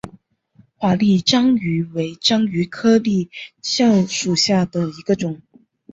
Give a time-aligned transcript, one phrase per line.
[0.77, 3.29] 华丽章鱼为章鱼科丽
[3.61, 5.39] 蛸属下的一个种。